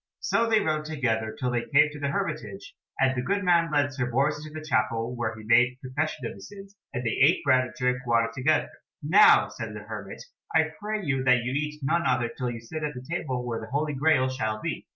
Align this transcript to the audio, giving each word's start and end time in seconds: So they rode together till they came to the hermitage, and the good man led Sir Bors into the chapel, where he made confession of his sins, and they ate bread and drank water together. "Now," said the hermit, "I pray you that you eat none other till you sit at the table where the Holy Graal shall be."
So 0.21 0.49
they 0.49 0.61
rode 0.61 0.85
together 0.85 1.35
till 1.39 1.51
they 1.51 1.61
came 1.71 1.89
to 1.91 1.99
the 1.99 2.07
hermitage, 2.07 2.73
and 2.99 3.15
the 3.15 3.21
good 3.21 3.43
man 3.43 3.71
led 3.71 3.93
Sir 3.93 4.09
Bors 4.09 4.43
into 4.43 4.59
the 4.59 4.65
chapel, 4.65 5.15
where 5.15 5.35
he 5.37 5.43
made 5.45 5.77
confession 5.79 6.25
of 6.25 6.33
his 6.33 6.49
sins, 6.49 6.75
and 6.91 7.05
they 7.05 7.19
ate 7.21 7.43
bread 7.43 7.65
and 7.65 7.73
drank 7.75 8.03
water 8.07 8.31
together. 8.33 8.71
"Now," 9.03 9.49
said 9.49 9.75
the 9.75 9.81
hermit, 9.81 10.23
"I 10.55 10.71
pray 10.79 11.05
you 11.05 11.23
that 11.25 11.43
you 11.43 11.51
eat 11.51 11.81
none 11.83 12.07
other 12.07 12.29
till 12.35 12.49
you 12.49 12.61
sit 12.61 12.81
at 12.81 12.95
the 12.95 13.05
table 13.07 13.45
where 13.45 13.59
the 13.59 13.67
Holy 13.67 13.93
Graal 13.93 14.27
shall 14.27 14.59
be." 14.59 14.87